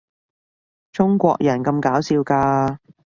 [0.91, 2.79] 中國人咁搞笑㗎